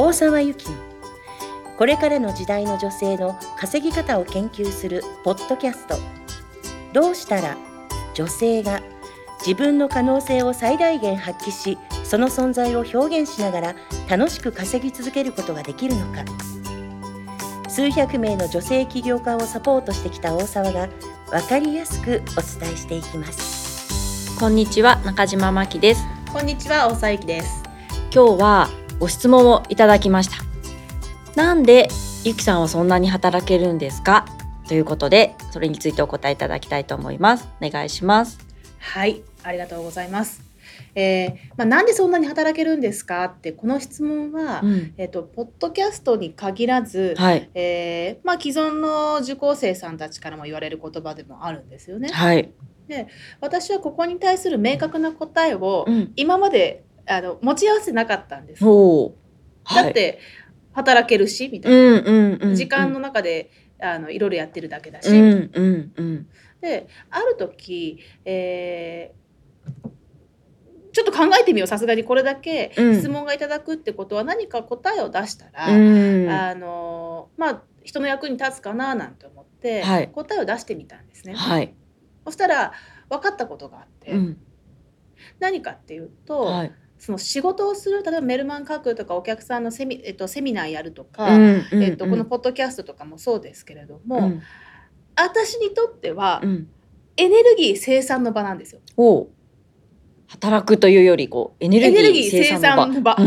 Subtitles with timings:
[0.00, 0.76] 大沢由紀の
[1.76, 5.96] これからの時代の女性の稼ぎ方を研究するポッドキャスト。
[6.92, 7.56] どうしたら
[8.14, 8.80] 女性が
[9.40, 13.74] 自分の可能性を最大限発揮しその存在を表現しながら
[14.08, 16.24] 楽しく稼ぎ続けることができるのか。
[17.68, 20.88] 数百名の女性起業家をサポートしてきた大沢が
[21.28, 24.38] 分かりやすくお伝えしていきます。
[24.38, 26.04] こんにちは中島真希です。
[26.32, 27.64] こんにちは大沢由紀です。
[28.14, 30.38] 今日はご質問をいただきました。
[31.40, 31.88] なんで
[32.24, 34.26] ゆきさんはそんなに働けるんですか？
[34.66, 37.48] ということでそれについてお答えいただきたいと思います。
[37.62, 38.38] お願いします。
[38.80, 40.42] はいありがとうございます。
[40.96, 43.24] えーまあ、なんでそんなに働けるんですか？
[43.24, 44.94] ってこの質問は、うん。
[44.96, 47.48] えっとポッドキャストに限らず、はい。
[47.54, 52.08] えーまあ、既存の受講生さんたちからも言われる言葉でもあるんですよね。
[52.08, 52.50] はい。
[53.40, 56.12] 私はここに対する明確な答えをうん。
[56.16, 58.64] 今まであの持ち合わせてなかったんです。
[58.64, 60.18] だって
[60.72, 63.50] 働けるしみたいうんな、時間の中で
[63.80, 66.26] あのいろいろやってるだけだし、うんうんうん。
[66.60, 69.18] である時、えー
[70.90, 72.96] ちょっと考えてみようさすがにこれだけうん。
[72.96, 76.28] 質問がいただくってことは何か答えを出したら、うん。
[76.28, 80.08] あのまあ人の役に立つかななんて思って、はい。
[80.08, 81.34] 答えを出してみたんですね。
[81.34, 81.74] はい。
[82.24, 82.72] そしたら
[83.10, 84.38] 分かったことがあって、うん。
[85.38, 94.42] 何かっていうと、はいその仕事をする例えばメルマン書くとかお客さんのセミ,、えっと、セミナーやるとか、うんうんえっと、このポッドキャストとかもそうですけれども、うん。
[95.16, 96.68] 私にとってはうん。
[97.16, 98.80] エネルギー生産の場なんですよ。
[100.28, 103.16] 働くというよりこうエネルギー生生産の場。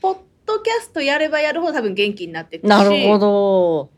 [0.00, 3.90] ポッドキャストやればやるほど多分元気になっていくしなるほど。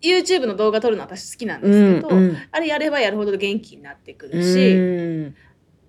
[0.00, 2.36] YouTube の動画撮るの私好きなんでうすけど、んうん。
[2.52, 5.34] あれやればやるほど元気になってくうるし、ん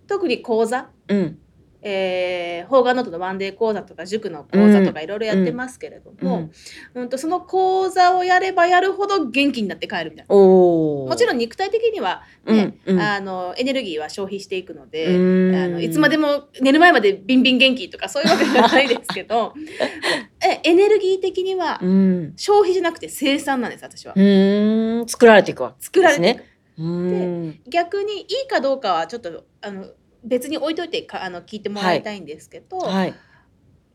[0.08, 1.39] 特に講座、うん。
[1.88, 6.50] えー、フォーガーノートのワンデー講座とか塾の講座とかいろいろやってますけれども、
[6.96, 7.09] うん。
[7.09, 10.35] とその講座をやればやるほど元気になって帰るみたいな。
[10.35, 13.02] もちろん肉体的にはね、うんうん。
[13.02, 15.56] あのエネルギーは消費していくので、うん。
[15.56, 19.53] あのいつまでも寝る前までビンビン元気とかそういうわけじゃないですけど
[20.44, 22.34] えエネルギー的にはうん。
[22.35, 24.13] 消費じゃなくて生産なんです私は。
[24.16, 25.07] うーん。
[25.07, 29.86] 作られていくわけ作られていくで逆にいいかどうかはちょっとあの
[30.24, 33.16] 別に置いといてかあの聞いてもらいたいんですけど、はい。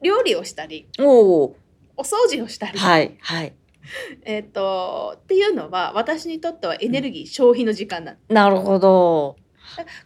[0.02, 1.56] 料理をしたりおお。
[1.96, 3.54] お掃除をしたり、はいはい。
[4.24, 9.36] えっとっていうのは私にとってはエネルギー消費の時間なんですなるほど。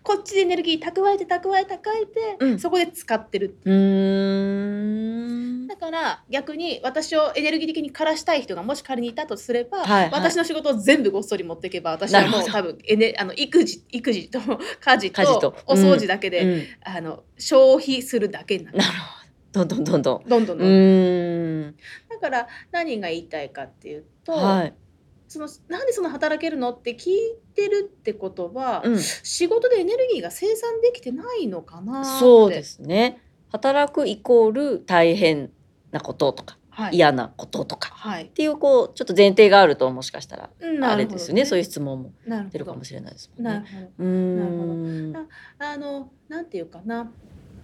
[0.03, 5.54] こっちでエネルギー蓄えて蓄え蓄えて、うんそこで使ってるうーん。
[5.67, 14.39] だから逆に私をエネルギー的に枯らしたい人がもし仮にいたとすれば、はいはい私の仕事を全部ごっそり持っていけば私はもう多分エネあの育児育児と
[14.81, 19.25] 家事と家事とお掃除だけで、うんあの消費するだけになるなるほど。
[19.55, 20.23] どんどんどんどん。
[20.25, 21.75] うどんどんどん。
[22.09, 24.75] だから何が言いたいかっていうと、はい。
[25.29, 28.99] そのなんでその働けるのって聞いてるってことは、うん。
[29.01, 33.21] 仕事でエネルギーが生産できてないのかなってそうですね。
[33.55, 35.51] 働くイコール大変
[35.93, 37.91] なこととかはい、嫌なこととか。
[37.95, 38.25] はい。
[38.25, 41.45] っていうこうちょっと前提があるともしかしたらうんあれですよね。
[41.45, 42.13] そういうう質問も
[42.51, 45.15] 出るかもしれないですもんね。
[45.61, 47.09] あのなんていうかな。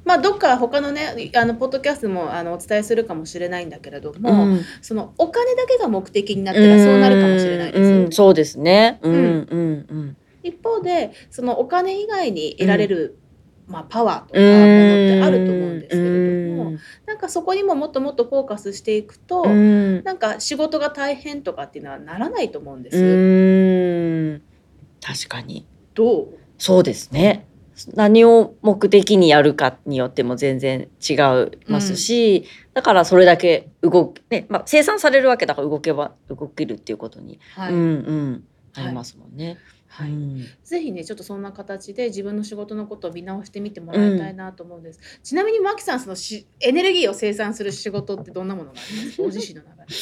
[0.05, 4.61] まあどっか他のねあのポッドキャストもあのお伝えするかもしれないんだけれども、うん。
[4.81, 8.13] そのお金だけが目的になったらそうなるかもしれないですよ、うんうん。
[8.13, 9.01] そうですね。
[9.03, 9.19] うんうん。
[9.19, 10.17] うんうん。
[10.45, 13.19] 一方でそのお金以外に得られる、
[13.71, 16.73] まあ、パワーとかものってあると思うんですけれども、
[17.07, 19.51] なんかそこにももっともっとフォーカスしていくと、うん。
[19.51, 19.55] う
[20.01, 22.97] んなんか仕事が大変とかっていうのはならないと思うんです。
[22.97, 23.01] う
[24.37, 24.43] ん。
[25.01, 25.67] 確かに。
[25.95, 26.29] どう？
[26.59, 27.47] そうですね。
[27.95, 31.17] 何を目的にやるかによっても全然違い
[31.67, 32.45] ますし、
[32.75, 37.73] だからそれだけ動く、ねまあ、生産されるわけだから動けば動けるっていうことに、はい。
[37.73, 38.45] うんうん
[38.75, 39.59] ありますもんね。
[39.89, 40.11] はい。
[40.11, 40.47] うん。
[40.63, 45.01] ぜひねちょっとそんな形で自分の仕事のことを見直してみてもらいたいなと思うんです。
[45.23, 49.23] ちなみにマキさんそのしエネルギーを生産する仕事ってどんなものがありますか？
[49.23, 49.95] ご自身の中で。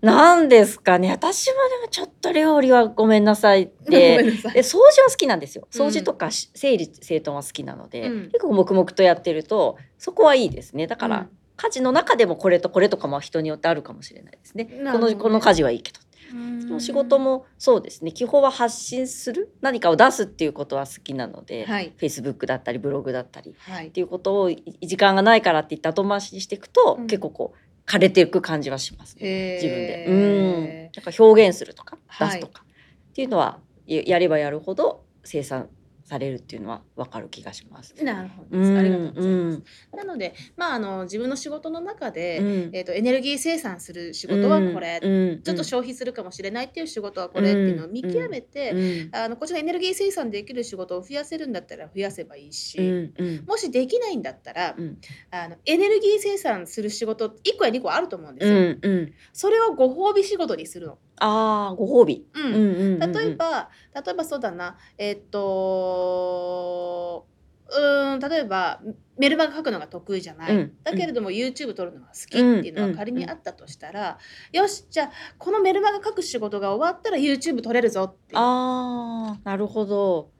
[0.00, 1.10] なんですかね。
[1.10, 4.22] 私はでもちょっと料理はごめんなさいって。
[4.22, 5.66] で掃除は好きなんですよ。
[5.74, 5.80] うん。
[5.86, 8.22] 掃除とかし整理整頓は好きなので、うん。
[8.30, 10.86] 結構黙々とやってるとそこはいいですね。
[10.86, 11.28] だから、うん。
[11.56, 14.64] 家事の中でもこれとこれとかも人によってあるかもしれないですね。
[14.64, 14.78] ね。
[14.82, 15.98] のこの家事はいいけど
[16.32, 16.66] うん。
[16.66, 18.12] でも仕事もそうですね。
[18.12, 23.90] 基本は発信する何かを出すっていうことは好きなので、はい、Facebook だったりブログだったりっはい。
[23.90, 27.06] ていうことをい時間がないからって言って後回しにしていくと、うん。
[27.06, 29.54] 結構こう枯れていく感じはしますね。
[29.54, 30.06] 自自分で。
[30.06, 30.64] うん。
[30.94, 32.28] なんか表現するとかはい。
[32.28, 35.68] 出すとか、っていうのはややればやるほど生産
[36.08, 37.94] されるっていうのはわかる気がします。
[38.02, 39.62] なるほどうんありがとうございます。
[39.92, 39.98] うん。
[39.98, 42.46] なので、まあ、あの自分の仕事の中で、うん。
[42.72, 45.42] えー、とエネルギー生産する仕事はこれ、うん。
[45.42, 49.14] ちょっと消費するかもしれないっていう仕事はこれっていうのを見極めて、うん。
[49.14, 53.12] あのこっちがエネルギー生産できる仕事を増やせるんだったら増やせばいいし、
[53.46, 54.98] もしできないんだったら、うん。
[55.30, 59.08] あのエネルギー生産する仕事1個や2個あると思うんですうよ。
[59.34, 60.98] それをご褒美仕事にするの。
[61.20, 62.26] ああご褒美。
[62.34, 62.42] うん。
[62.42, 63.12] うんうんうんうん。
[63.12, 64.76] 例えば例えばそうだな。
[64.96, 67.26] えっと
[67.70, 68.80] うーん例えば
[69.18, 70.72] メルマガ書くのが得意じゃない、うん。
[70.82, 74.18] だけれども YouTube 撮るのが好きっていうのが仮にあったとしたら、
[74.52, 78.40] よしじゃあこのメルマガ書く仕事が終わったら YouTube 撮れるぞっていう。
[78.40, 80.30] ああなるほど。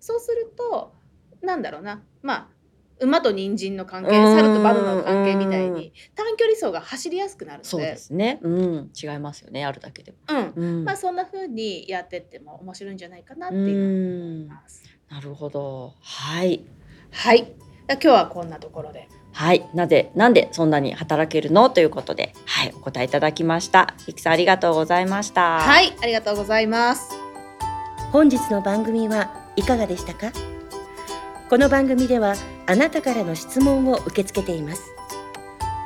[0.00, 0.94] そうすると
[1.42, 2.02] なんだろうな。
[2.22, 2.48] まあ
[3.00, 8.38] 馬と人参の関係うん猿とバナナの関係みたいうんに短距離走が走りやすくなるのでそうですね。
[8.42, 10.18] うん違いますよねあるだけでも。
[10.28, 14.82] うんうんまあそんな風にやってっても面白いんじゃないかなってういう思いんます。
[15.08, 16.64] なるほどはい。
[17.10, 17.54] はい。
[17.90, 19.08] 今日はこんなところで。
[19.32, 21.70] はい、なぜ、なんでそんなに働けるの？
[21.70, 23.94] ということで、はい、お答えいただきました。
[24.06, 25.60] いきさんありがとうございました。
[25.60, 27.08] はい、ありがとうございます。
[28.12, 30.32] 本日の番組はいかがでしたか？
[31.48, 32.34] この番組では
[32.70, 34.92] あなたからの質問を受け付けています。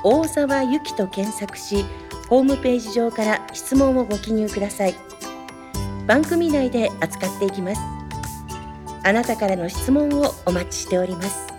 [0.02, 1.84] 大沢ゆきと検索し
[2.28, 4.96] ホームページ上から質問をご記入ください。
[6.08, 7.80] 番組内で扱っていきます。
[9.04, 11.51] あなたからの質問をお待ちしております。